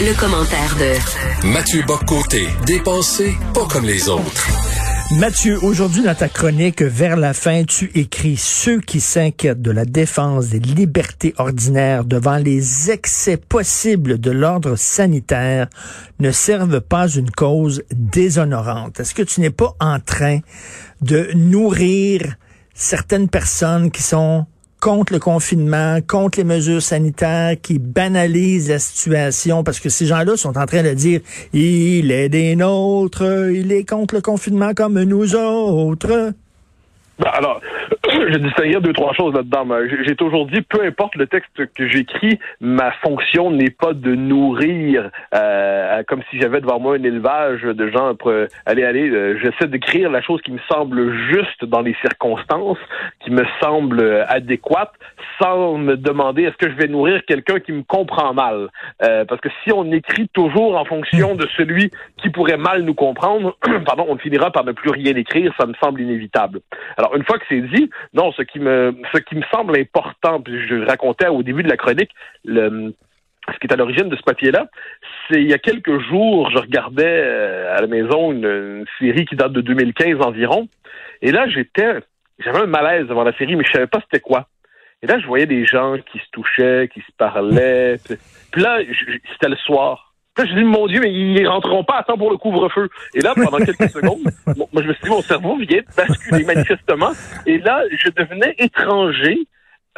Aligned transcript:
Le, 0.00 0.16
commentaire 0.16 0.76
de 0.76 1.48
Mathieu 1.48 1.82
Boccoté, 1.84 2.46
dépensé 2.66 3.34
pas 3.52 3.66
comme 3.66 3.84
les 3.84 4.08
autres. 4.08 4.46
Mathieu, 5.18 5.58
aujourd'hui 5.64 6.02
dans 6.02 6.14
ta 6.14 6.28
chronique 6.28 6.82
Vers 6.82 7.16
la 7.16 7.34
fin, 7.34 7.64
tu 7.64 7.90
écris 7.96 8.36
Ceux 8.36 8.80
qui 8.80 9.00
s'inquiètent 9.00 9.60
de 9.60 9.72
la 9.72 9.84
défense 9.84 10.50
des 10.50 10.60
libertés 10.60 11.34
ordinaires 11.38 12.04
devant 12.04 12.36
les 12.36 12.92
excès 12.92 13.36
possibles 13.36 14.20
de 14.20 14.30
l'ordre 14.30 14.76
sanitaire 14.76 15.66
ne 16.20 16.30
servent 16.30 16.80
pas 16.80 17.08
une 17.08 17.32
cause 17.32 17.82
déshonorante. 17.90 19.00
Est-ce 19.00 19.14
que 19.14 19.22
tu 19.22 19.40
n'es 19.40 19.50
pas 19.50 19.74
en 19.80 19.98
train 19.98 20.38
de 21.00 21.30
nourrir 21.34 22.36
certaines 22.72 23.28
personnes 23.28 23.90
qui 23.90 24.04
sont 24.04 24.46
contre 24.80 25.12
le 25.12 25.18
confinement, 25.18 25.98
contre 26.06 26.38
les 26.38 26.44
mesures 26.44 26.82
sanitaires, 26.82 27.56
qui 27.60 27.78
banalisent 27.78 28.70
la 28.70 28.78
situation, 28.78 29.64
parce 29.64 29.80
que 29.80 29.88
ces 29.88 30.06
gens-là 30.06 30.36
sont 30.36 30.56
en 30.56 30.66
train 30.66 30.82
de 30.82 30.94
dire, 30.94 31.20
il 31.52 32.12
est 32.12 32.28
des 32.28 32.56
nôtres, 32.56 33.50
il 33.52 33.72
est 33.72 33.88
contre 33.88 34.14
le 34.14 34.20
confinement 34.20 34.74
comme 34.74 35.02
nous 35.02 35.34
autres. 35.34 36.32
Ben, 37.18 37.30
je 38.32 38.38
distinguer 38.38 38.80
deux, 38.80 38.92
trois 38.92 39.12
choses 39.12 39.34
là-dedans. 39.34 39.66
J'ai 40.06 40.16
toujours 40.16 40.46
dit, 40.46 40.62
peu 40.62 40.82
importe 40.84 41.14
le 41.16 41.26
texte 41.26 41.66
que 41.74 41.88
j'écris, 41.88 42.38
ma 42.60 42.92
fonction 43.02 43.50
n'est 43.50 43.70
pas 43.70 43.92
de 43.92 44.14
nourrir 44.14 45.10
euh, 45.34 46.02
comme 46.06 46.22
si 46.30 46.40
j'avais 46.40 46.60
devant 46.60 46.80
moi 46.80 46.94
un 46.94 47.02
élevage 47.02 47.62
de 47.62 47.90
gens. 47.90 48.14
allez, 48.66 48.84
allez, 48.84 49.10
euh, 49.10 49.38
j'essaie 49.42 49.68
d'écrire 49.68 50.10
la 50.10 50.22
chose 50.22 50.40
qui 50.42 50.52
me 50.52 50.60
semble 50.70 51.14
juste 51.32 51.64
dans 51.64 51.80
les 51.80 51.94
circonstances, 52.00 52.78
qui 53.20 53.30
me 53.30 53.44
semble 53.60 54.24
adéquate, 54.28 54.92
sans 55.40 55.76
me 55.76 55.96
demander 55.96 56.44
est-ce 56.44 56.56
que 56.56 56.70
je 56.70 56.76
vais 56.76 56.88
nourrir 56.88 57.22
quelqu'un 57.26 57.60
qui 57.60 57.72
me 57.72 57.82
comprend 57.82 58.32
mal? 58.32 58.68
Euh, 59.02 59.24
parce 59.24 59.40
que 59.40 59.48
si 59.62 59.72
on 59.72 59.90
écrit 59.92 60.28
toujours 60.28 60.76
en 60.76 60.84
fonction 60.84 61.34
de 61.34 61.46
celui 61.56 61.90
qui 62.16 62.30
pourrait 62.30 62.56
mal 62.56 62.82
nous 62.82 62.94
comprendre, 62.94 63.56
pardon, 63.86 64.06
on 64.08 64.16
finira 64.16 64.50
par 64.50 64.64
ne 64.64 64.72
plus 64.72 64.90
rien 64.90 65.14
écrire. 65.14 65.52
Ça 65.58 65.66
me 65.66 65.74
semble 65.82 66.00
inévitable. 66.00 66.60
Alors, 66.96 67.14
une 67.16 67.24
fois 67.24 67.38
que 67.38 67.44
c'est 67.48 67.60
dit, 67.60 67.90
non, 68.14 68.32
ce 68.32 68.42
qui 68.42 68.58
me, 68.58 68.94
ce 69.12 69.20
qui 69.20 69.36
me 69.36 69.42
semble 69.50 69.78
important, 69.78 70.40
puis 70.40 70.66
je 70.66 70.84
racontais 70.86 71.28
au 71.28 71.42
début 71.42 71.62
de 71.62 71.68
la 71.68 71.76
chronique, 71.76 72.10
le, 72.44 72.94
ce 73.52 73.58
qui 73.58 73.66
est 73.66 73.72
à 73.72 73.76
l'origine 73.76 74.08
de 74.08 74.16
ce 74.16 74.22
papier-là, 74.22 74.66
c'est 75.28 75.40
il 75.40 75.48
y 75.48 75.54
a 75.54 75.58
quelques 75.58 75.98
jours, 76.08 76.50
je 76.50 76.58
regardais 76.58 77.22
euh, 77.24 77.76
à 77.76 77.80
la 77.80 77.86
maison 77.86 78.32
une, 78.32 78.84
série 78.98 79.26
qui 79.26 79.36
date 79.36 79.52
de 79.52 79.60
2015 79.60 80.20
environ, 80.20 80.68
et 81.22 81.32
là 81.32 81.48
j'étais, 81.48 82.00
j'avais 82.38 82.60
un 82.60 82.66
malaise 82.66 83.06
devant 83.06 83.24
la 83.24 83.36
série, 83.36 83.56
mais 83.56 83.64
je 83.64 83.72
savais 83.72 83.86
pas 83.86 84.00
c'était 84.00 84.20
quoi. 84.20 84.48
Et 85.00 85.06
là, 85.06 85.20
je 85.20 85.26
voyais 85.28 85.46
des 85.46 85.64
gens 85.64 85.94
qui 86.10 86.18
se 86.18 86.28
touchaient, 86.32 86.90
qui 86.92 86.98
se 87.00 87.12
parlaient. 87.16 88.00
Puis 88.50 88.60
là, 88.60 88.80
c'était 89.32 89.48
le 89.48 89.54
soir 89.54 90.07
je 90.46 90.54
dis, 90.54 90.64
mon 90.64 90.86
Dieu, 90.86 91.00
mais 91.00 91.12
ils 91.12 91.46
rentreront 91.46 91.84
pas 91.84 91.98
à 91.98 92.02
temps 92.02 92.16
pour 92.16 92.30
le 92.30 92.36
couvre-feu. 92.36 92.88
Et 93.14 93.20
là, 93.20 93.34
pendant 93.34 93.58
quelques 93.58 93.90
secondes, 93.90 94.20
moi, 94.46 94.82
je 94.82 94.88
me 94.88 94.92
suis 94.94 95.04
dit, 95.04 95.10
mon 95.10 95.22
cerveau 95.22 95.56
vient 95.56 95.78
de 95.78 95.96
basculer 95.96 96.44
manifestement. 96.54 97.10
Et 97.46 97.58
là, 97.58 97.82
je 97.90 98.10
devenais 98.10 98.54
étranger 98.58 99.46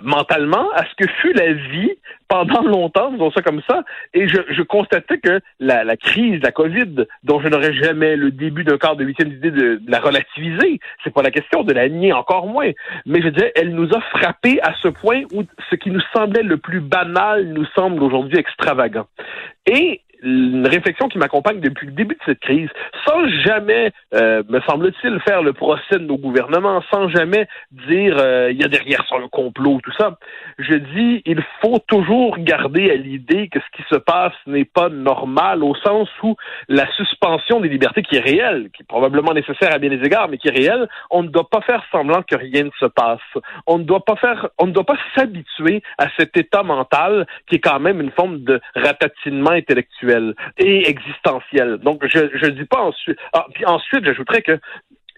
mentalement 0.03 0.71
à 0.73 0.85
ce 0.85 0.95
que 0.97 1.11
fut 1.21 1.33
la 1.33 1.53
vie 1.53 1.93
pendant 2.29 2.63
longtemps, 2.63 3.11
disons 3.11 3.31
ça 3.33 3.43
comme 3.43 3.61
ça, 3.69 3.83
et 4.15 4.29
je, 4.29 4.39
je 4.51 4.63
constatais 4.63 5.19
que 5.19 5.41
la, 5.59 5.85
la, 5.85 5.97
crise, 5.97 6.41
la 6.43 6.53
COVID, 6.53 7.07
dont 7.25 7.41
je 7.41 7.49
n'aurais 7.49 7.75
jamais 7.75 8.17
le 8.17 8.31
début 8.31 8.63
d'un 8.63 8.79
quart 8.79 8.97
de 8.97 9.05
huitième 9.05 9.33
idée 9.33 9.51
de, 9.51 9.77
de, 9.77 9.91
la 9.91 9.99
relativiser, 9.99 10.79
c'est 11.03 11.13
pas 11.13 11.23
la 11.23 11.31
question 11.31 11.65
de 11.65 11.73
la 11.73 11.89
nier 11.89 12.13
encore 12.13 12.47
moins, 12.47 12.71
mais 13.05 13.21
je 13.21 13.29
disais, 13.29 13.53
elle 13.57 13.75
nous 13.75 13.91
a 13.93 14.01
frappé 14.01 14.61
à 14.63 14.75
ce 14.81 14.89
point 14.89 15.23
où 15.33 15.43
ce 15.71 15.77
qui 15.77 15.91
nous 15.91 16.03
semblait 16.15 16.45
le 16.45 16.57
plus 16.57 16.81
banal 16.81 17.49
nous 17.49 17.67
semble 17.75 18.03
aujourd'hui 18.03 18.39
extravagant. 18.39 19.07
Et 19.67 20.01
une 20.23 20.67
réflexion 20.67 21.09
qui 21.09 21.19
m'accompagne 21.19 21.61
depuis 21.61 21.87
le 21.87 21.93
début 21.93 22.15
de 22.15 22.21
cette 22.25 22.41
crise, 22.41 22.69
sans 23.07 23.27
jamais, 23.45 23.93
euh, 24.15 24.43
me 24.49 24.61
semble-t-il, 24.61 25.21
faire 25.21 25.43
le 25.43 25.53
procès 25.53 25.99
de 25.99 26.05
nos 26.05 26.19
gouvernements, 26.19 26.83
sans 26.93 27.09
jamais 27.09 27.49
dire 27.71 28.17
euh, 28.19 28.51
il 28.51 28.61
y 28.61 28.65
a 28.65 28.69
derrière 28.69 29.05
ça 29.09 29.17
un 29.17 29.29
complot, 29.29 29.81
tout 29.83 29.93
ça. 29.99 30.19
Je 30.59 30.75
dis 30.75 31.23
il 31.25 31.43
faut 31.63 31.79
toujours 31.87 32.39
garder 32.39 32.91
à 32.91 32.95
l'idée 32.95 33.49
que 33.49 33.59
ce 33.61 33.77
qui 33.77 33.83
se 33.89 33.97
passe 33.97 34.35
n'est 34.47 34.65
pas 34.65 34.89
normal 34.89 35.65
au 35.65 35.75
sens 35.77 36.09
où 36.23 36.37
la 36.69 36.91
suspension 36.93 37.61
des 37.61 37.69
libertés 37.69 38.03
qui 38.03 38.17
est 38.17 38.21
réelle, 38.21 38.71
qui 38.75 38.83
est 38.83 38.89
probablement 38.89 39.33
nécessaire 39.33 39.73
à 39.75 39.79
bien 39.79 39.91
des 39.91 40.05
égards, 40.05 40.29
mais 40.29 40.39
qui 40.39 40.49
est 40.49 40.57
réelle, 40.57 40.89
on 41.11 41.23
ne 41.23 41.29
doit 41.29 41.49
pas 41.49 41.61
faire 41.63 41.83
semblant 41.91 42.23
que 42.23 42.37
rien 42.37 42.65
ne 42.65 42.71
se 42.79 42.87
passe. 42.87 43.21
On 43.67 43.79
ne 43.79 43.85
doit 43.85 44.05
pas 44.05 44.17
faire, 44.17 44.49
on 44.59 44.67
ne 44.67 44.73
doit 44.73 44.85
pas 44.85 44.99
s'habituer 45.15 45.83
à 45.99 46.09
cet 46.19 46.37
état 46.37 46.63
mental 46.63 47.27
qui 47.47 47.57
est 47.57 47.61
quand 47.61 47.81
même 47.81 48.01
une 48.01 48.11
forme 48.11 48.41
de 48.41 48.61
ratatinement 48.75 49.51
intellectuel 49.51 50.10
et 50.59 50.89
existentielle. 50.89 51.79
Donc, 51.79 52.07
je 52.07 52.47
ne 52.47 52.51
dis 52.51 52.65
pas 52.65 52.81
ensuite. 52.81 53.19
Ah, 53.33 53.47
puis 53.55 53.65
ensuite, 53.67 54.05
j'ajouterais 54.05 54.43
que 54.43 54.59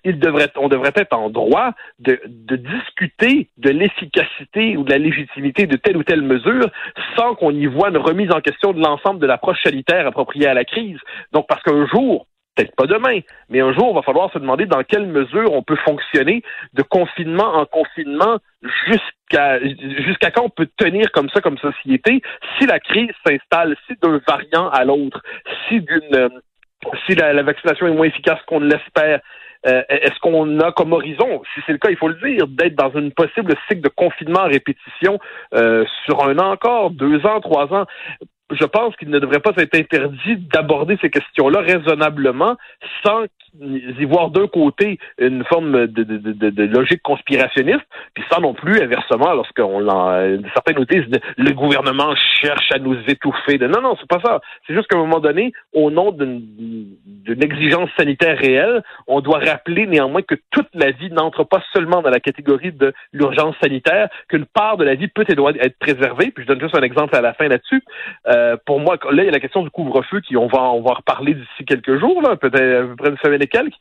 il 0.04 0.18
devrait, 0.18 0.50
être 0.96 1.12
en 1.12 1.30
droit 1.30 1.72
de, 2.00 2.20
de 2.26 2.56
discuter 2.56 3.48
de 3.58 3.70
l'efficacité 3.70 4.76
ou 4.76 4.84
de 4.84 4.90
la 4.90 4.98
légitimité 4.98 5.66
de 5.66 5.76
telle 5.76 5.96
ou 5.96 6.02
telle 6.02 6.22
mesure 6.22 6.68
sans 7.16 7.34
qu'on 7.34 7.52
y 7.52 7.66
voit 7.66 7.90
une 7.90 7.98
remise 7.98 8.32
en 8.32 8.40
question 8.40 8.72
de 8.72 8.80
l'ensemble 8.80 9.20
de 9.20 9.26
l'approche 9.26 9.62
sanitaire 9.62 10.06
appropriée 10.06 10.48
à 10.48 10.54
la 10.54 10.64
crise. 10.64 10.98
Donc, 11.32 11.46
parce 11.46 11.62
qu'un 11.62 11.86
jour, 11.86 12.26
peut-être 12.54 12.74
pas 12.76 12.86
demain, 12.86 13.20
mais 13.48 13.60
un 13.60 13.72
jour, 13.72 13.90
il 13.90 13.94
va 13.94 14.02
falloir 14.02 14.32
se 14.32 14.38
demander 14.38 14.66
dans 14.66 14.82
quelle 14.82 15.06
mesure 15.06 15.52
on 15.52 15.62
peut 15.62 15.78
fonctionner 15.84 16.42
de 16.74 16.82
confinement 16.82 17.54
en 17.54 17.66
confinement 17.66 18.38
jusqu'à 18.86 19.58
jusqu'à 20.06 20.30
quand 20.30 20.44
on 20.44 20.50
peut 20.50 20.68
tenir 20.76 21.10
comme 21.12 21.30
ça 21.30 21.40
comme 21.40 21.58
société 21.58 22.22
si 22.58 22.66
la 22.66 22.78
crise 22.80 23.10
s'installe, 23.26 23.76
si 23.86 23.94
d'un 24.02 24.20
variant 24.26 24.68
à 24.68 24.84
l'autre, 24.84 25.22
si 25.68 25.80
d'une 25.80 26.30
si 27.06 27.14
la, 27.14 27.42
vaccination 27.42 27.86
est 27.86 27.92
moins 27.92 28.06
efficace 28.06 28.40
qu'on 28.46 28.60
l'espère, 28.60 29.20
euh, 29.66 29.82
est-ce 29.88 30.18
qu'on 30.20 30.58
a 30.60 30.72
comme 30.72 30.92
horizon, 30.92 31.42
si 31.54 31.60
c'est 31.64 31.72
le 31.72 31.78
cas, 31.78 31.90
il 31.90 31.96
faut 31.96 32.08
le 32.08 32.14
dire, 32.14 32.48
d'être 32.48 32.74
dans 32.74 32.90
une 32.98 33.12
possible 33.12 33.54
cycle 33.68 33.82
de 33.82 33.88
confinement 33.88 34.40
à 34.40 34.46
répétition 34.46 35.20
euh, 35.54 35.84
sur 36.04 36.24
un 36.24 36.36
an 36.38 36.50
encore, 36.52 36.90
deux 36.90 37.24
ans, 37.24 37.40
trois 37.40 37.72
ans? 37.72 37.86
Je 38.52 38.64
pense 38.64 38.94
qu'il 38.96 39.10
ne 39.10 39.18
devrait 39.18 39.40
pas 39.40 39.52
être 39.56 39.74
interdit 39.74 40.36
d'aborder 40.52 40.98
ces 41.00 41.10
questions-là 41.10 41.60
raisonnablement 41.60 42.56
sans 43.04 43.26
y 43.60 44.04
voir 44.06 44.30
d'un 44.30 44.46
côté 44.46 44.98
une 45.18 45.44
forme 45.44 45.86
de, 45.86 46.64
logique 46.64 47.02
conspirationniste, 47.02 47.84
puis 48.14 48.24
sans 48.32 48.40
non 48.40 48.54
plus, 48.54 48.80
inversement, 48.80 49.34
lorsqu'on 49.34 49.86
certains 50.54 50.72
nous 50.72 50.86
disent 50.86 51.04
le 51.36 51.52
gouvernement 51.52 52.14
cherche 52.40 52.70
à 52.72 52.78
nous 52.78 52.96
étouffer. 53.08 53.58
Non, 53.58 53.82
non, 53.82 53.96
c'est 54.00 54.08
pas 54.08 54.20
ça. 54.24 54.40
C'est 54.66 54.74
juste 54.74 54.88
qu'à 54.88 54.96
un 54.96 55.00
moment 55.00 55.20
donné, 55.20 55.52
au 55.74 55.90
nom 55.90 56.12
d'une 56.12 57.42
exigence 57.42 57.90
sanitaire 57.98 58.38
réelle, 58.38 58.82
on 59.06 59.20
doit 59.20 59.40
rappeler 59.40 59.86
néanmoins 59.86 60.22
que 60.22 60.36
toute 60.50 60.68
la 60.74 60.90
vie 60.90 61.10
n'entre 61.10 61.44
pas 61.44 61.62
seulement 61.74 62.00
dans 62.00 62.10
la 62.10 62.20
catégorie 62.20 62.72
de 62.72 62.94
l'urgence 63.12 63.54
sanitaire, 63.62 64.08
qu'une 64.28 64.46
part 64.46 64.76
de 64.78 64.84
la 64.84 64.94
vie 64.94 65.08
peut 65.08 65.24
et 65.28 65.34
doit 65.34 65.52
être 65.60 65.78
préservée. 65.78 66.30
Puis 66.30 66.44
je 66.44 66.48
donne 66.48 66.60
juste 66.60 66.76
un 66.76 66.82
exemple 66.82 67.14
à 67.16 67.20
la 67.20 67.34
fin 67.34 67.48
là-dessus. 67.48 67.82
Euh, 68.28 68.41
pour 68.66 68.80
moi, 68.80 68.96
là, 69.10 69.22
il 69.22 69.26
y 69.26 69.28
a 69.28 69.32
la 69.32 69.40
question 69.40 69.62
du 69.62 69.70
couvre-feu 69.70 70.20
qui 70.20 70.36
on 70.36 70.46
va 70.46 70.62
on 70.72 70.82
va 70.82 70.94
reparler 70.94 71.34
d'ici 71.34 71.64
quelques 71.66 71.98
jours, 71.98 72.22
peut-être 72.40 72.54
à 72.54 72.86
peu 72.86 72.96
près 72.96 73.10
une 73.10 73.18
semaine 73.18 73.42
et 73.42 73.48
quelques. 73.48 73.74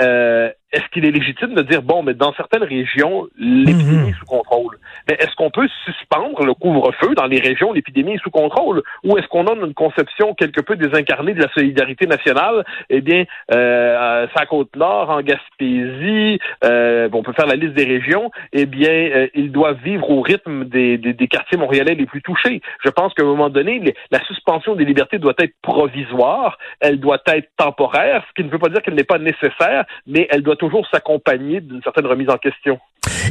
Euh, 0.00 0.50
est-ce 0.74 0.88
qu'il 0.92 1.04
est 1.06 1.10
légitime 1.10 1.54
de 1.54 1.62
dire, 1.62 1.82
bon, 1.82 2.02
mais 2.02 2.14
dans 2.14 2.32
certaines 2.34 2.64
régions, 2.64 3.28
l'épidémie 3.38 4.10
est 4.10 4.18
sous 4.18 4.26
contrôle? 4.26 4.78
Mais 5.08 5.14
est-ce 5.20 5.34
qu'on 5.36 5.50
peut 5.50 5.68
suspendre 5.84 6.44
le 6.44 6.54
couvre-feu 6.54 7.14
dans 7.14 7.26
les 7.26 7.38
régions 7.38 7.70
où 7.70 7.74
l'épidémie 7.74 8.14
est 8.14 8.22
sous 8.22 8.30
contrôle? 8.30 8.82
Ou 9.04 9.16
est-ce 9.16 9.28
qu'on 9.28 9.46
a 9.46 9.54
une 9.54 9.74
conception 9.74 10.34
quelque 10.34 10.60
peu 10.60 10.76
désincarnée 10.76 11.34
de 11.34 11.40
la 11.40 11.48
solidarité 11.52 12.06
nationale? 12.06 12.64
Eh 12.90 13.00
bien, 13.00 13.24
euh, 13.52 14.26
à 14.34 14.46
Côte-Nord, 14.46 15.10
en 15.10 15.22
Gaspésie, 15.22 16.38
euh, 16.64 17.08
on 17.12 17.22
peut 17.22 17.32
faire 17.32 17.46
la 17.46 17.56
liste 17.56 17.74
des 17.74 17.84
régions, 17.84 18.30
eh 18.52 18.66
bien, 18.66 18.90
euh, 18.90 19.28
ils 19.34 19.52
doivent 19.52 19.78
vivre 19.82 20.10
au 20.10 20.20
rythme 20.20 20.64
des, 20.64 20.98
des, 20.98 21.12
des, 21.12 21.28
quartiers 21.28 21.56
montréalais 21.56 21.94
les 21.94 22.06
plus 22.06 22.22
touchés. 22.22 22.60
Je 22.84 22.90
pense 22.90 23.14
qu'à 23.14 23.22
un 23.22 23.26
moment 23.26 23.48
donné, 23.48 23.94
la 24.10 24.22
suspension 24.24 24.74
des 24.74 24.84
libertés 24.84 25.18
doit 25.18 25.34
être 25.38 25.54
provisoire, 25.62 26.58
elle 26.80 27.00
doit 27.00 27.22
être 27.26 27.48
temporaire, 27.56 28.24
ce 28.28 28.32
qui 28.34 28.46
ne 28.46 28.50
veut 28.50 28.58
pas 28.58 28.68
dire 28.68 28.82
qu'elle 28.82 28.94
n'est 28.94 29.04
pas 29.04 29.18
nécessaire, 29.18 29.84
mais 30.06 30.26
elle 30.30 30.42
doit 30.42 30.56
toujours 30.64 30.86
s'accompagner 30.90 31.60
d'une 31.60 31.82
certaine 31.82 32.06
remise 32.06 32.30
en 32.30 32.38
question. 32.38 32.78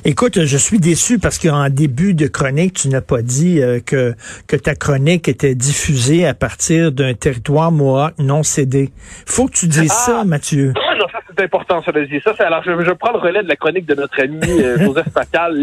Écoute, 0.06 0.46
je 0.46 0.58
suis 0.58 0.80
déçu 0.80 1.18
parce 1.18 1.40
qu'en 1.40 1.68
début 1.70 2.14
de 2.14 2.28
chronique, 2.28 2.74
tu 2.74 2.90
n'as 2.90 3.02
pas 3.02 3.24
dit 3.24 3.60
euh, 3.60 3.80
que, 3.80 4.14
que 4.48 4.56
ta 4.56 4.76
chronique 4.76 5.28
était 5.28 5.56
diffusée 5.56 6.28
à 6.28 6.36
partir 6.36 6.92
d'un 6.92 7.16
territoire 7.16 7.72
Mohawk 7.72 8.14
non 8.20 8.44
cédé. 8.44 8.92
Faut 9.26 9.48
que 9.48 9.54
tu 9.54 9.68
dises 9.68 9.92
ah! 9.92 10.06
ça, 10.06 10.24
Mathieu. 10.26 10.74
non, 11.00 11.08
ça 11.12 11.20
c'est 11.28 11.44
important, 11.44 11.82
ça 11.82 11.92
de 11.92 12.04
dire 12.06 12.22
ça. 12.24 12.36
Alors, 12.46 12.62
je, 12.64 12.72
je, 12.84 12.92
prends 12.92 13.14
le 13.14 13.20
relais 13.20 13.42
de 13.42 13.48
la 13.48 13.56
chronique 13.56 13.88
de 13.88 13.96
notre 13.96 14.22
ami 14.22 14.40
euh, 14.44 14.78
Joseph 14.86 15.10
Pacal, 15.12 15.58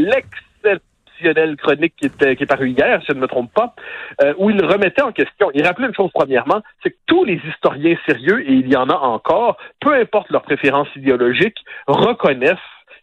chronique 1.56 1.94
qui, 1.96 2.06
était, 2.06 2.36
qui 2.36 2.42
est 2.44 2.46
parue 2.46 2.70
hier, 2.70 3.00
si 3.00 3.06
je 3.08 3.12
ne 3.14 3.20
me 3.20 3.26
trompe 3.26 3.52
pas, 3.52 3.74
euh, 4.22 4.34
où 4.38 4.50
il 4.50 4.64
remettait 4.64 5.02
en 5.02 5.12
question, 5.12 5.50
il 5.54 5.66
rappelait 5.66 5.88
une 5.88 5.94
chose 5.94 6.10
premièrement, 6.12 6.60
c'est 6.82 6.90
que 6.90 6.98
tous 7.06 7.24
les 7.24 7.40
historiens 7.48 7.96
sérieux, 8.06 8.40
et 8.48 8.52
il 8.52 8.68
y 8.68 8.76
en 8.76 8.88
a 8.88 8.94
encore, 8.96 9.56
peu 9.80 9.94
importe 9.94 10.30
leur 10.30 10.42
préférence 10.42 10.88
idéologique, 10.96 11.56
reconnaissent 11.86 12.58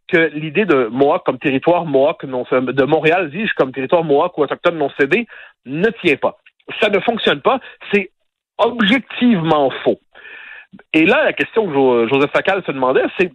que 0.07 0.29
l'idée 0.33 0.65
de 0.65 0.87
Mohawk 0.91 1.25
comme 1.25 1.37
territoire 1.37 1.85
Mohawk 1.85 2.23
non 2.23 2.45
de 2.51 2.83
Montréal, 2.83 3.29
dis-je, 3.29 3.53
comme 3.55 3.71
territoire 3.71 4.03
Mohawk 4.03 4.37
ou 4.37 4.43
autochtone 4.43 4.77
non 4.77 4.89
cédé, 4.97 5.27
ne 5.65 5.89
tient 6.01 6.15
pas. 6.15 6.37
Ça 6.81 6.89
ne 6.89 6.99
fonctionne 6.99 7.41
pas. 7.41 7.59
C'est 7.91 8.11
objectivement 8.57 9.69
faux. 9.83 9.99
Et 10.93 11.05
là, 11.05 11.23
la 11.23 11.33
question 11.33 11.67
que 11.67 12.07
Joseph 12.07 12.31
Facal 12.31 12.63
se 12.65 12.71
demandait, 12.71 13.05
c'est 13.19 13.31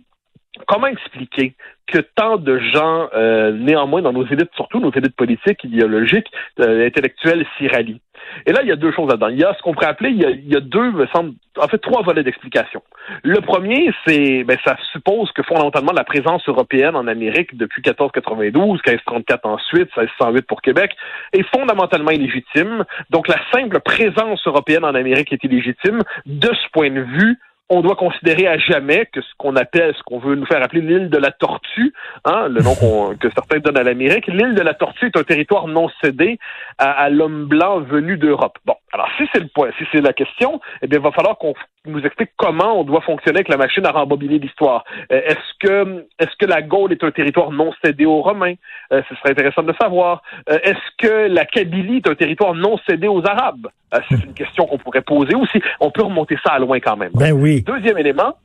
comment 0.66 0.86
expliquer 0.86 1.54
que 1.86 1.98
tant 1.98 2.36
de 2.36 2.58
gens, 2.58 3.08
euh, 3.14 3.52
néanmoins, 3.52 4.02
dans 4.02 4.12
nos 4.12 4.26
élites, 4.26 4.50
surtout 4.54 4.80
nos 4.80 4.92
élites 4.92 5.16
politiques, 5.16 5.64
idéologiques, 5.64 6.30
euh, 6.60 6.86
intellectuelles, 6.86 7.44
s'y 7.58 7.68
rallient? 7.68 8.00
Et 8.46 8.52
là, 8.52 8.60
il 8.62 8.68
y 8.68 8.72
a 8.72 8.76
deux 8.76 8.92
choses 8.92 9.08
là-dedans. 9.08 9.28
Il 9.28 9.38
y 9.38 9.44
a 9.44 9.54
ce 9.54 9.62
qu'on 9.62 9.74
pourrait 9.74 9.88
appeler, 9.88 10.10
il 10.10 10.48
y 10.48 10.56
a, 10.56 10.60
deux, 10.60 10.90
me 10.92 11.06
semble, 11.08 11.32
en 11.58 11.68
fait, 11.68 11.78
trois 11.78 12.02
volets 12.02 12.22
d'explication. 12.22 12.82
Le 13.22 13.40
premier, 13.40 13.92
c'est, 14.06 14.44
ben, 14.44 14.56
ça 14.64 14.76
suppose 14.92 15.30
que 15.32 15.42
fondamentalement, 15.42 15.92
la 15.92 16.04
présence 16.04 16.46
européenne 16.48 16.96
en 16.96 17.08
Amérique 17.08 17.56
depuis 17.56 17.82
1492, 17.84 18.80
1534 18.86 19.46
ensuite, 19.46 19.96
1608 19.96 20.46
pour 20.46 20.62
Québec, 20.62 20.92
est 21.32 21.46
fondamentalement 21.54 22.10
illégitime. 22.10 22.84
Donc, 23.10 23.28
la 23.28 23.38
simple 23.52 23.80
présence 23.80 24.46
européenne 24.46 24.84
en 24.84 24.94
Amérique 24.94 25.32
est 25.32 25.42
illégitime. 25.44 26.00
De 26.24 26.48
ce 26.48 26.70
point 26.72 26.90
de 26.90 27.00
vue, 27.00 27.38
on 27.72 27.80
doit 27.80 27.96
considérer 27.96 28.46
à 28.46 28.58
jamais 28.58 29.06
que 29.06 29.22
ce 29.22 29.28
qu'on 29.38 29.56
appelle, 29.56 29.94
ce 29.96 30.02
qu'on 30.02 30.18
veut 30.18 30.34
nous 30.34 30.44
faire 30.44 30.62
appeler 30.62 30.82
l'île 30.82 31.08
de 31.08 31.16
la 31.16 31.30
Tortue, 31.30 31.94
hein, 32.26 32.46
le 32.48 32.60
nom 32.60 32.74
que 33.20 33.30
certains 33.30 33.60
donnent 33.60 33.78
à 33.78 33.82
l'Amérique, 33.82 34.26
l'île 34.26 34.54
de 34.54 34.60
la 34.60 34.74
Tortue 34.74 35.06
est 35.06 35.16
un 35.16 35.22
territoire 35.22 35.68
non 35.68 35.88
cédé 36.02 36.38
à, 36.76 37.08
l'homme 37.08 37.46
blanc 37.46 37.80
venu 37.80 38.18
d'Europe. 38.18 38.58
Bon, 38.66 38.74
alors 38.92 39.08
si 39.16 39.24
c'est 39.32 39.40
le 39.40 39.48
point, 39.48 39.70
si 39.78 39.84
c'est 39.90 40.02
la 40.02 40.12
question, 40.12 40.60
eh 40.82 40.86
bien, 40.86 40.98
il 40.98 41.02
va 41.02 41.12
falloir 41.12 41.38
qu'on 41.38 41.54
nous 41.86 42.00
explique 42.00 42.30
comment 42.36 42.80
on 42.80 42.84
doit 42.84 43.00
fonctionner 43.00 43.38
avec 43.38 43.48
la 43.48 43.56
machine 43.56 43.84
à 43.86 43.90
rembobiner 43.90 44.38
l'histoire. 44.38 44.84
Euh, 45.10 45.20
est-ce 45.24 45.58
que 45.58 46.06
est-ce 46.18 46.36
que 46.38 46.46
la 46.46 46.62
Gaule 46.62 46.92
est 46.92 47.02
un 47.02 47.10
territoire 47.10 47.50
non 47.50 47.72
cédé 47.84 48.04
aux 48.04 48.22
Romains? 48.22 48.54
Euh, 48.92 49.02
Ce 49.08 49.14
serait 49.16 49.30
intéressant 49.30 49.62
de 49.62 49.68
le 49.68 49.74
savoir. 49.80 50.22
Euh, 50.48 50.58
est-ce 50.62 50.78
que 50.98 51.28
la 51.28 51.44
Kabylie 51.44 51.96
est 51.96 52.08
un 52.08 52.14
territoire 52.14 52.54
non 52.54 52.78
cédé 52.88 53.08
aux 53.08 53.24
Arabes? 53.26 53.66
C'est 54.08 54.24
une 54.24 54.32
question 54.32 54.64
qu'on 54.66 54.78
pourrait 54.78 55.02
poser 55.02 55.34
aussi. 55.34 55.60
On 55.80 55.90
peut 55.90 56.02
remonter 56.02 56.38
ça 56.44 56.52
à 56.52 56.58
loin 56.58 56.80
quand 56.80 56.96
même. 56.96 57.10
Ben 57.14 57.32
oui. 57.32 57.62
Deuxième 57.62 57.98
élément, 57.98 58.36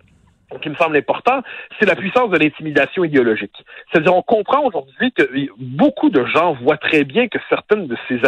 qui 0.61 0.69
me 0.69 0.75
semble 0.75 0.95
important, 0.95 1.41
c'est 1.77 1.85
la 1.85 1.95
puissance 1.95 2.29
de 2.29 2.37
l'intimidation 2.37 3.03
idéologique. 3.03 3.55
C'est-à-dire, 3.91 4.15
on 4.15 4.21
comprend 4.21 4.63
aujourd'hui 4.63 5.11
que 5.11 5.23
beaucoup 5.57 6.09
de 6.09 6.25
gens 6.25 6.53
voient 6.53 6.77
très 6.77 7.03
bien 7.03 7.27
que 7.27 7.37
certaines 7.49 7.87
de 7.87 7.97
ces, 8.07 8.19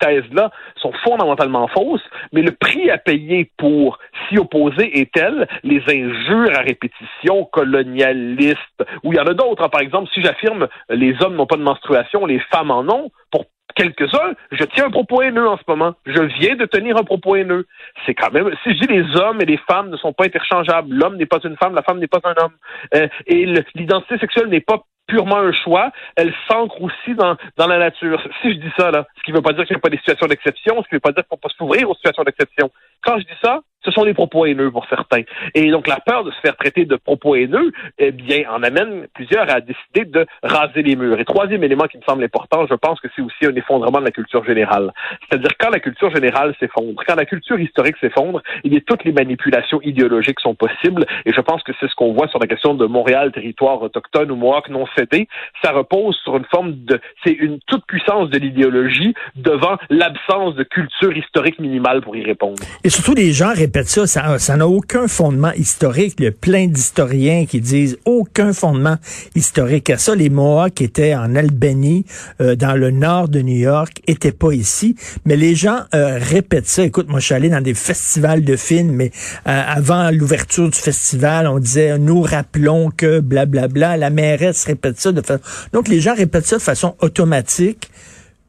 thèses-là 0.00 0.50
sont 0.76 0.92
fondamentalement 1.04 1.68
fausses, 1.68 2.02
mais 2.32 2.42
le 2.42 2.50
prix 2.52 2.90
à 2.90 2.98
payer 2.98 3.50
pour 3.56 3.98
s'y 4.28 4.38
opposer 4.38 5.00
est 5.00 5.12
tel, 5.12 5.46
les 5.62 5.82
injures 5.88 6.58
à 6.58 6.62
répétition 6.62 7.44
colonialistes, 7.44 8.58
ou 9.04 9.12
il 9.12 9.16
y 9.16 9.20
en 9.20 9.26
a 9.26 9.34
d'autres. 9.34 9.62
Hein. 9.64 9.68
Par 9.68 9.80
exemple, 9.80 10.10
si 10.12 10.20
j'affirme 10.20 10.66
les 10.90 11.14
hommes 11.22 11.36
n'ont 11.36 11.46
pas 11.46 11.56
de 11.56 11.62
menstruation, 11.62 12.26
les 12.26 12.40
femmes 12.50 12.72
en 12.72 12.88
ont, 12.88 13.10
pour 13.30 13.46
quelques-uns, 13.74 14.34
je 14.50 14.64
tiens 14.64 14.86
un 14.86 14.90
propos 14.90 15.22
haineux 15.22 15.48
en 15.48 15.56
ce 15.56 15.62
moment. 15.68 15.94
Je 16.06 16.22
viens 16.22 16.56
de 16.56 16.64
tenir 16.66 16.96
un 16.96 17.04
propos 17.04 17.36
haineux. 17.36 17.66
C'est 18.06 18.14
quand 18.14 18.32
même, 18.32 18.50
si 18.62 18.74
je 18.74 18.80
dis 18.80 18.86
les 18.86 19.16
hommes 19.16 19.40
et 19.40 19.46
les 19.46 19.58
femmes 19.58 19.90
ne 19.90 19.96
sont 19.96 20.12
pas 20.12 20.24
interchangeables, 20.24 20.94
l'homme 20.94 21.16
n'est 21.16 21.26
pas 21.26 21.40
une 21.44 21.56
femme, 21.56 21.74
la 21.74 21.82
femme 21.82 21.98
n'est 21.98 22.06
pas 22.06 22.20
un 22.24 22.34
homme, 22.42 22.54
euh, 22.94 23.08
et 23.26 23.46
l'identité 23.74 24.18
sexuelle 24.18 24.48
n'est 24.48 24.60
pas 24.60 24.82
purement 25.06 25.38
un 25.38 25.52
choix, 25.52 25.90
elle 26.16 26.32
s'ancre 26.48 26.80
aussi 26.80 27.14
dans, 27.14 27.36
dans 27.56 27.66
la 27.66 27.78
nature. 27.78 28.22
Si 28.40 28.52
je 28.54 28.58
dis 28.58 28.72
ça, 28.78 28.90
là, 28.90 29.06
ce 29.18 29.22
qui 29.22 29.32
ne 29.32 29.36
veut 29.36 29.42
pas 29.42 29.52
dire 29.52 29.66
qu'il 29.66 29.74
n'y 29.74 29.78
a 29.78 29.80
pas 29.80 29.90
des 29.90 29.98
situations 29.98 30.26
d'exception, 30.26 30.82
ce 30.82 30.88
qui 30.88 30.94
ne 30.94 30.96
veut 30.96 31.00
pas 31.00 31.12
dire 31.12 31.24
qu'on 31.28 31.36
peut 31.36 31.48
s'ouvrir 31.56 31.90
aux 31.90 31.94
situations 31.94 32.22
d'exception. 32.22 32.70
Quand 33.02 33.18
je 33.18 33.24
dis 33.24 33.38
ça, 33.42 33.60
ce 33.84 33.90
sont 33.90 34.04
des 34.04 34.14
propos 34.14 34.46
haineux 34.46 34.70
pour 34.70 34.86
certains. 34.88 35.22
Et 35.54 35.70
donc 35.70 35.86
la 35.86 35.98
peur 36.00 36.24
de 36.24 36.30
se 36.30 36.40
faire 36.40 36.56
traiter 36.56 36.84
de 36.84 36.96
propos 36.96 37.34
haineux, 37.36 37.72
eh 37.98 38.12
bien, 38.12 38.44
en 38.50 38.62
amène 38.62 39.06
plusieurs 39.14 39.50
à 39.50 39.60
décider 39.60 40.04
de 40.04 40.26
raser 40.42 40.82
les 40.82 40.96
murs. 40.96 41.18
Et 41.18 41.24
troisième 41.24 41.64
élément 41.64 41.86
qui 41.86 41.98
me 41.98 42.02
semble 42.02 42.24
important, 42.24 42.66
je 42.68 42.74
pense 42.74 43.00
que 43.00 43.08
c'est 43.14 43.22
aussi 43.22 43.46
un 43.46 43.54
effondrement 43.54 44.00
de 44.00 44.04
la 44.04 44.10
culture 44.10 44.44
générale. 44.44 44.92
C'est-à-dire 45.28 45.50
quand 45.58 45.70
la 45.70 45.80
culture 45.80 46.14
générale 46.14 46.54
s'effondre, 46.60 47.02
quand 47.06 47.14
la 47.14 47.24
culture 47.24 47.58
historique 47.58 47.96
s'effondre, 48.00 48.42
il 48.64 48.74
y 48.74 48.76
a 48.76 48.80
toutes 48.80 49.04
les 49.04 49.12
manipulations 49.12 49.80
idéologiques 49.82 50.40
sont 50.40 50.54
possibles. 50.54 51.04
Et 51.26 51.32
je 51.32 51.40
pense 51.40 51.62
que 51.62 51.72
c'est 51.80 51.88
ce 51.88 51.94
qu'on 51.94 52.12
voit 52.12 52.28
sur 52.28 52.38
la 52.38 52.46
question 52.46 52.74
de 52.74 52.86
Montréal, 52.86 53.32
territoire 53.32 53.82
autochtone 53.82 54.30
ou 54.30 54.36
Mohawk 54.36 54.68
non 54.68 54.86
cédé. 54.96 55.28
Ça 55.62 55.72
repose 55.72 56.16
sur 56.22 56.36
une 56.36 56.46
forme 56.46 56.84
de, 56.84 57.00
c'est 57.24 57.32
une 57.32 57.58
toute 57.66 57.84
puissance 57.86 58.30
de 58.30 58.38
l'idéologie 58.38 59.14
devant 59.36 59.76
l'absence 59.90 60.54
de 60.54 60.62
culture 60.62 61.16
historique 61.16 61.58
minimale 61.58 62.00
pour 62.00 62.16
y 62.16 62.24
répondre. 62.24 62.62
Et 62.84 62.90
surtout 62.90 63.14
les 63.14 63.32
gens 63.32 63.50
ça, 63.84 64.38
ça 64.38 64.56
n'a 64.56 64.68
aucun 64.68 65.08
fondement 65.08 65.52
historique. 65.52 66.14
Il 66.18 66.24
y 66.24 66.28
a 66.28 66.32
plein 66.32 66.66
d'historiens 66.66 67.46
qui 67.46 67.60
disent 67.60 67.98
aucun 68.04 68.52
fondement 68.52 68.96
historique 69.34 69.90
à 69.90 69.98
ça. 69.98 70.14
Les 70.14 70.30
Mohawks 70.30 70.80
étaient 70.80 71.14
en 71.14 71.34
Albanie, 71.34 72.04
euh, 72.40 72.54
dans 72.54 72.74
le 72.74 72.90
nord 72.90 73.28
de 73.28 73.40
New 73.40 73.56
York, 73.56 74.00
étaient 74.06 74.32
pas 74.32 74.52
ici. 74.52 74.96
Mais 75.24 75.36
les 75.36 75.54
gens 75.54 75.80
euh, 75.94 76.18
répètent 76.20 76.68
ça. 76.68 76.84
Écoute, 76.84 77.08
moi, 77.08 77.20
je 77.20 77.26
suis 77.26 77.34
allé 77.34 77.48
dans 77.48 77.60
des 77.60 77.74
festivals 77.74 78.44
de 78.44 78.56
films, 78.56 78.92
mais 78.92 79.10
euh, 79.46 79.62
avant 79.66 80.10
l'ouverture 80.10 80.68
du 80.68 80.78
festival, 80.78 81.46
on 81.46 81.58
disait, 81.58 81.98
nous 81.98 82.22
rappelons 82.22 82.90
que 82.90 83.20
blablabla, 83.20 83.68
bla, 83.68 83.68
bla. 83.68 83.96
la 83.96 84.10
mairesse 84.10 84.64
répète 84.64 85.00
ça 85.00 85.12
de 85.12 85.20
façon... 85.22 85.42
Donc, 85.72 85.88
les 85.88 86.00
gens 86.00 86.14
répètent 86.14 86.46
ça 86.46 86.56
de 86.56 86.62
façon 86.62 86.94
automatique 87.00 87.90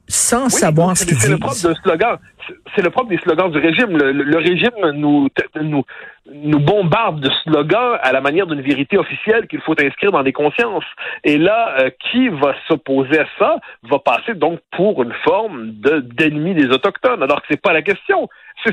sans 0.08 0.50
savoir 0.50 0.98
ce 0.98 1.06
qu'ils 1.06 1.16
disent. 1.16 1.26
C'est 1.26 1.32
le 1.32 1.38
propre 1.38 1.70
de 1.70 1.74
slogan. 1.82 2.18
C'est 2.76 2.84
le 2.84 2.90
propre 2.90 3.10
des 3.10 3.18
slogans 3.18 3.52
du 3.52 3.60
régime. 3.60 3.98
Le, 3.98 4.38
régime 4.38 4.72
nous, 4.94 5.28
nous, 5.62 5.84
nous 6.26 6.60
bombarde 6.60 7.20
de 7.20 7.30
slogans 7.44 7.98
à 8.02 8.12
la 8.12 8.22
manière 8.22 8.48
d'une 8.48 8.62
vérité 8.62 8.98
officielle 8.98 9.48
qu'il 9.48 9.62
faut 9.62 9.80
inscrire 9.80 10.12
dans 10.12 10.24
des 10.24 10.34
consciences. 10.34 10.86
Et 11.24 11.38
là, 11.38 11.76
euh, 11.80 11.90
qui 12.12 12.30
va 12.30 12.56
s'opposer 12.68 13.20
à 13.20 13.26
ça 13.38 13.58
va 13.84 14.00
passer 14.00 14.34
donc 14.34 14.60
pour 14.72 15.04
une 15.04 15.14
forme 15.24 15.72
de 15.80 16.00
d'ennemi 16.00 16.54
des 16.54 16.68
autochtones, 16.68 17.22
alors 17.22 17.42
que 17.42 17.48
c'est 17.50 17.62
pas 17.62 17.74
la 17.74 17.82
question. 17.82 18.30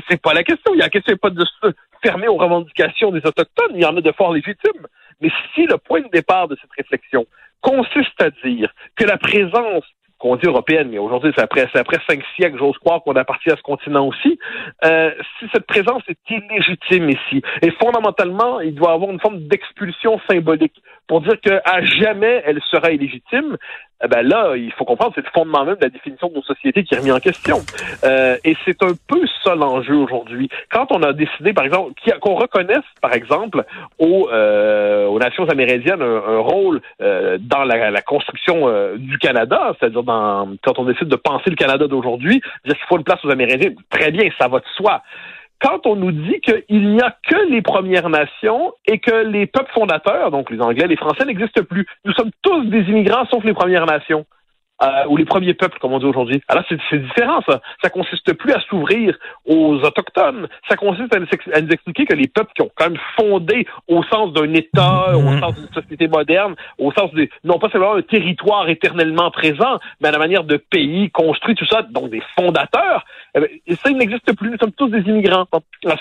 C'est 0.09 0.21
pas 0.21 0.33
la 0.33 0.43
question. 0.43 0.73
Il 0.73 0.77
y 0.77 0.81
a 0.81 0.85
la 0.85 0.89
question 0.89 1.15
pas 1.17 1.29
de 1.29 1.45
se 1.45 1.71
fermer 2.03 2.27
aux 2.27 2.37
revendications 2.37 3.11
des 3.11 3.25
autochtones. 3.25 3.71
Il 3.75 3.81
y 3.81 3.85
en 3.85 3.95
a 3.97 4.01
de 4.01 4.11
fort 4.11 4.33
légitimes. 4.33 4.87
Mais 5.21 5.31
si 5.53 5.65
le 5.65 5.77
point 5.77 6.01
de 6.01 6.09
départ 6.09 6.47
de 6.47 6.57
cette 6.59 6.71
réflexion 6.77 7.25
consiste 7.61 8.19
à 8.19 8.29
dire 8.43 8.73
que 8.95 9.05
la 9.05 9.17
présence 9.17 9.83
qu'on 10.21 10.35
dit 10.35 10.45
européenne, 10.45 10.89
mais 10.91 10.99
aujourd'hui, 10.99 11.31
c'est 11.35 11.41
après, 11.41 11.67
après 11.73 11.97
cinq 12.07 12.21
siècles, 12.35 12.57
j'ose 12.59 12.77
croire 12.77 13.01
qu'on 13.03 13.15
appartient 13.15 13.49
à 13.49 13.57
ce 13.57 13.61
continent 13.61 14.07
aussi. 14.07 14.37
Euh, 14.85 15.11
si 15.39 15.45
cette 15.53 15.65
présence 15.65 16.03
est 16.07 16.17
illégitime 16.29 17.09
ici, 17.09 17.41
et 17.61 17.71
fondamentalement, 17.71 18.61
il 18.61 18.75
doit 18.75 18.93
avoir 18.93 19.09
une 19.09 19.19
forme 19.19 19.39
d'expulsion 19.47 20.19
symbolique 20.29 20.81
pour 21.07 21.21
dire 21.21 21.39
qu'à 21.41 21.81
jamais 21.83 22.43
elle 22.45 22.61
sera 22.69 22.91
illégitime, 22.91 23.57
ben 24.07 24.27
là, 24.27 24.55
il 24.55 24.71
faut 24.73 24.85
comprendre, 24.85 25.11
c'est 25.15 25.23
le 25.23 25.31
fondement 25.33 25.65
même 25.65 25.75
de 25.75 25.83
la 25.83 25.89
définition 25.89 26.29
de 26.29 26.35
nos 26.35 26.43
sociétés 26.43 26.83
qui 26.83 26.95
est 26.95 26.97
remis 26.97 27.11
en 27.11 27.19
question. 27.19 27.59
Euh, 28.03 28.37
et 28.43 28.55
c'est 28.65 28.81
un 28.83 28.93
peu 29.07 29.21
ça 29.43 29.55
l'enjeu 29.55 29.95
aujourd'hui. 29.95 30.49
Quand 30.71 30.91
on 30.91 31.03
a 31.03 31.13
décidé, 31.13 31.53
par 31.53 31.65
exemple, 31.65 31.93
qu'on 32.19 32.35
reconnaisse, 32.35 32.85
par 33.01 33.13
exemple, 33.13 33.63
aux, 33.99 34.29
euh, 34.31 35.07
aux 35.07 35.19
nations 35.19 35.47
amérindiennes 35.49 36.01
un, 36.01 36.39
rôle 36.39 36.81
euh, 37.01 37.37
dans 37.39 37.63
la, 37.63 37.91
la 37.91 38.01
construction 38.01 38.67
euh, 38.67 38.95
du 38.97 39.17
Canada, 39.17 39.75
c'est-à-dire 39.79 40.03
quand 40.03 40.79
on 40.79 40.85
décide 40.85 41.07
de 41.07 41.15
penser 41.15 41.49
le 41.49 41.55
Canada 41.55 41.87
d'aujourd'hui, 41.87 42.41
dire 42.65 42.75
qu'il 42.75 42.85
faut 42.87 42.97
une 42.97 43.03
place 43.03 43.23
aux 43.23 43.29
Amérindiens, 43.29 43.71
très 43.89 44.11
bien, 44.11 44.29
ça 44.39 44.47
va 44.47 44.59
de 44.59 44.65
soi 44.75 45.01
quand 45.61 45.85
on 45.85 45.95
nous 45.95 46.11
dit 46.11 46.41
qu'il 46.41 46.89
n'y 46.89 47.01
a 47.01 47.15
que 47.29 47.49
les 47.49 47.61
Premières 47.61 48.09
Nations 48.09 48.73
et 48.87 48.99
que 48.99 49.25
les 49.25 49.45
peuples 49.45 49.71
fondateurs, 49.73 50.31
donc 50.31 50.49
les 50.49 50.59
Anglais, 50.59 50.87
les 50.87 50.97
Français, 50.97 51.25
n'existent 51.25 51.63
plus. 51.63 51.85
Nous 52.03 52.13
sommes 52.13 52.31
tous 52.41 52.65
des 52.65 52.81
immigrants 52.81 53.25
sauf 53.27 53.43
les 53.43 53.53
Premières 53.53 53.85
Nations. 53.85 54.25
Euh, 54.81 55.05
ou 55.09 55.17
les 55.17 55.25
premiers 55.25 55.53
peuples, 55.53 55.77
comme 55.79 55.93
on 55.93 55.99
dit 55.99 56.05
aujourd'hui. 56.05 56.41
Alors 56.47 56.63
c'est 56.67 57.01
différent, 57.01 57.41
ça. 57.47 57.61
Ça 57.83 57.89
consiste 57.89 58.33
plus 58.33 58.51
à 58.53 58.59
s'ouvrir 58.61 59.17
aux 59.45 59.75
autochtones. 59.83 60.47
Ça 60.69 60.75
consiste 60.75 61.13
à 61.15 61.19
nous, 61.19 61.69
expliquer 61.69 62.05
que 62.05 62.13
les 62.13 62.27
peuples 62.27 62.51
qui 62.55 62.61
ont 62.61 62.71
quand 62.75 62.89
même 62.89 62.99
fondé 63.15 63.67
au 63.87 64.03
sens 64.03 64.33
d'un 64.33 64.53
État, 64.53 65.15
au 65.15 65.21
mm-hmm. 65.21 65.39
sens 65.39 65.55
d'une 65.55 65.73
société 65.73 66.07
moderne, 66.07 66.55
au 66.77 66.91
sens 66.91 67.11
de 67.13 67.27
non 67.43 67.59
pas 67.59 67.69
seulement 67.69 67.95
un 67.95 68.01
territoire 68.01 68.67
éternellement 68.69 69.31
présent, 69.31 69.79
mais 69.99 70.09
à 70.09 70.11
la 70.11 70.17
manière 70.17 70.43
de 70.43 70.57
pays 70.57 71.09
construit, 71.11 71.55
tout 71.55 71.65
ça, 71.65 71.83
donc 71.83 72.09
des 72.09 72.23
fondateurs. 72.37 73.05
Eh 73.35 73.39
ben, 73.39 73.49
et 73.67 73.75
ça, 73.75 73.89
il 73.89 73.97
n'existe 73.97 74.35
plus. 74.35 74.49
Nous 74.49 74.57
sommes 74.57 74.71
tous 74.73 74.89
des 74.89 75.01
immigrants. 75.09 75.45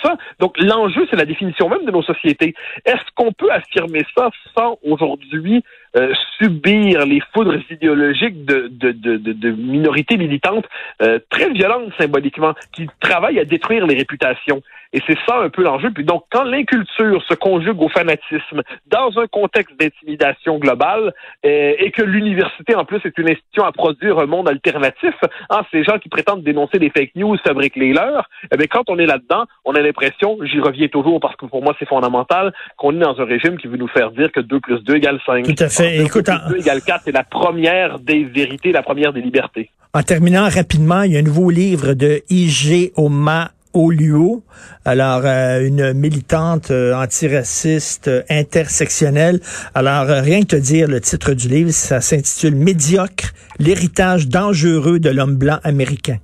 Ça, 0.02 0.16
donc 0.38 0.58
l'enjeu, 0.58 1.06
c'est 1.10 1.16
la 1.16 1.24
définition 1.24 1.68
même 1.68 1.84
de 1.84 1.90
nos 1.90 2.02
sociétés. 2.02 2.54
Est-ce 2.84 3.04
qu'on 3.14 3.32
peut 3.32 3.50
affirmer 3.52 4.04
ça 4.16 4.30
sans 4.56 4.78
aujourd'hui 4.82 5.62
euh, 5.96 6.12
subir 6.38 7.04
les 7.04 7.20
foudres 7.32 7.58
idéologiques 7.68 8.44
de, 8.44 8.69
de, 8.70 8.92
de, 8.92 9.16
de 9.16 9.50
minorités 9.50 10.16
militantes 10.16 10.66
euh, 11.02 11.18
très 11.30 11.50
violentes 11.50 11.92
symboliquement, 11.98 12.54
qui 12.72 12.86
travaillent 13.00 13.40
à 13.40 13.44
détruire 13.44 13.86
les 13.86 13.96
réputations. 13.96 14.62
Et 14.92 15.00
c'est 15.06 15.16
ça 15.28 15.38
un 15.40 15.48
peu 15.50 15.62
l'enjeu. 15.62 15.90
Puis 15.92 16.04
donc, 16.04 16.24
quand 16.30 16.42
l'inculture 16.42 17.22
se 17.28 17.34
conjugue 17.34 17.80
au 17.80 17.88
fanatisme 17.88 18.62
dans 18.86 19.18
un 19.18 19.26
contexte 19.28 19.78
d'intimidation 19.78 20.58
globale 20.58 21.12
euh, 21.46 21.74
et 21.78 21.90
que 21.92 22.02
l'université, 22.02 22.74
en 22.74 22.84
plus, 22.84 23.00
est 23.04 23.16
une 23.18 23.30
institution 23.30 23.64
à 23.64 23.72
produire 23.72 24.18
un 24.18 24.26
monde 24.26 24.48
alternatif, 24.48 25.14
hein, 25.50 25.62
ces 25.70 25.84
gens 25.84 25.98
qui 25.98 26.08
prétendent 26.08 26.42
dénoncer 26.42 26.78
des 26.78 26.90
fake 26.90 27.14
news 27.14 27.36
fabriquent 27.44 27.76
les 27.76 27.92
leurs, 27.92 28.28
eh 28.52 28.56
bien, 28.56 28.66
quand 28.66 28.84
on 28.88 28.98
est 28.98 29.06
là-dedans, 29.06 29.44
on 29.64 29.74
a 29.74 29.80
l'impression, 29.80 30.38
j'y 30.42 30.60
reviens 30.60 30.88
toujours 30.88 31.20
parce 31.20 31.36
que 31.36 31.46
pour 31.46 31.62
moi 31.62 31.74
c'est 31.78 31.88
fondamental, 31.88 32.52
qu'on 32.76 32.94
est 32.96 33.04
dans 33.04 33.20
un 33.20 33.24
régime 33.24 33.58
qui 33.58 33.66
veut 33.66 33.76
nous 33.76 33.88
faire 33.88 34.10
dire 34.10 34.30
que 34.32 34.40
2 34.40 34.60
plus 34.60 34.82
2 34.82 34.96
égale 34.96 35.20
5. 35.24 35.44
Tout 35.44 35.64
à 35.64 35.68
fait. 35.68 35.98
Écoute, 35.98 36.26
2 36.26 36.32
plus 36.32 36.54
2 36.54 36.60
égale 36.60 36.82
4, 36.82 37.02
c'est 37.04 37.12
la 37.12 37.24
première 37.24 37.98
des 37.98 38.24
vérités, 38.24 38.72
la 38.72 38.82
première 38.82 39.12
des 39.12 39.20
libertés. 39.20 39.70
En 39.92 40.02
terminant 40.02 40.48
rapidement, 40.48 41.02
il 41.02 41.12
y 41.12 41.16
a 41.16 41.20
un 41.20 41.22
nouveau 41.22 41.50
livre 41.50 41.94
de 41.94 42.22
I.G. 42.30 42.92
Oma 42.96 43.50
Oluo, 43.72 44.42
alors 44.84 45.22
euh, 45.24 45.66
une 45.66 45.92
militante 45.92 46.70
euh, 46.70 46.94
antiraciste 46.94 48.08
euh, 48.08 48.22
intersectionnelle. 48.28 49.40
Alors 49.74 50.06
rien 50.06 50.40
que 50.40 50.48
te 50.48 50.56
dire 50.56 50.88
le 50.88 51.00
titre 51.00 51.34
du 51.34 51.48
livre, 51.48 51.70
ça 51.70 52.00
s'intitule 52.00 52.56
Médiocre, 52.56 53.32
l'héritage 53.58 54.28
dangereux 54.28 54.98
de 54.98 55.10
l'homme 55.10 55.36
blanc 55.36 55.58
américain. 55.62 56.16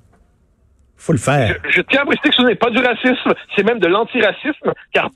Faut 0.97 1.12
le 1.12 1.19
faire. 1.19 1.55
Je, 1.69 1.83
tiens 1.83 2.03
à 2.03 2.05
préciser 2.05 2.31
que 2.31 2.35
ce 2.35 2.43
n'est 2.43 2.57
pas 2.57 2.71
du 2.71 2.79
racisme, 2.79 3.33
c'est 3.55 3.62
même 3.62 3.79
de 3.79 3.87
l'antiracisme, 3.87 4.73
car 4.93 5.11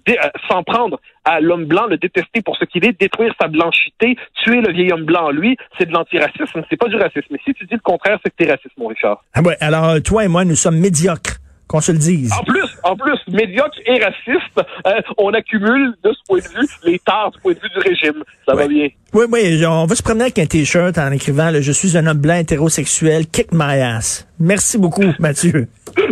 s'en 0.49 0.63
prendre 0.63 1.01
à 1.25 1.41
l'homme 1.41 1.65
blanc, 1.65 1.87
le 1.87 1.97
détester 1.97 2.43
pour 2.43 2.57
ce 2.57 2.65
qu'il 2.65 2.87
est, 2.87 2.99
détruire 3.01 3.35
sa 3.41 3.49
blanchité, 3.49 4.17
tuer 4.45 4.61
le 4.61 4.73
vieil 4.73 4.93
homme 4.93 5.05
blanc 5.05 5.25
en 5.25 5.31
lui, 5.31 5.57
c'est 5.79 5.87
de 5.87 5.93
l'antiracisme, 5.93 6.63
c'est 6.71 6.77
pas 6.77 6.87
du 6.87 6.95
racisme. 6.95 7.27
Mais 7.33 7.41
si 7.45 7.55
tu 7.55 7.65
dis 7.67 7.75
le 7.75 7.81
contraire, 7.81 8.21
c'est 8.23 8.31
que 8.31 8.37
t'es 8.37 8.49
raciste, 8.49 8.77
mon 8.79 8.87
Richard. 8.87 9.25
Ah 9.35 9.43
ouais, 9.43 9.57
alors 9.61 10.01
toi 10.03 10.25
et 10.25 10.29
moi, 10.29 10.45
nous 10.45 10.55
sommes 10.55 10.79
médiocres 10.79 11.40
qu'on 11.71 11.81
se 11.81 11.93
le 11.93 11.99
dise. 11.99 12.33
En 12.33 12.43
plus, 12.43 12.69
en 12.83 12.97
plus, 12.97 13.17
médiocre 13.33 13.79
et 13.87 14.03
raciste, 14.03 14.61
hein, 14.85 14.97
on 15.19 15.33
accumule 15.33 15.95
de 16.03 16.11
ce 16.13 16.19
point 16.27 16.39
de 16.39 16.43
vue 16.43 16.69
les 16.83 16.99
tares 16.99 17.31
du 17.31 17.39
point 17.39 17.53
de 17.53 17.61
vue 17.61 17.69
du 17.69 17.79
régime. 17.79 18.25
Ça 18.45 18.57
va 18.57 18.67
bien. 18.67 18.89
Oui, 19.13 19.27
oui, 19.31 19.65
on 19.65 19.87
va 19.87 19.95
se 19.95 20.03
promener 20.03 20.25
avec 20.25 20.41
un 20.41 20.47
t-shirt 20.47 20.99
en 20.99 21.13
écrivant 21.13 21.53
Je 21.61 21.71
suis 21.71 21.97
un 21.97 22.09
homme 22.09 22.19
blanc 22.19 22.35
hétérosexuel, 22.35 23.29
kick 23.29 23.53
my 23.53 23.81
ass. 23.81 24.27
Merci 24.41 24.79
beaucoup, 24.79 25.05
Mathieu. 25.21 25.69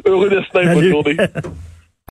Heureux 0.06 0.30
destin, 0.30 0.74
bonne 0.74 0.90
journée. 0.90 1.16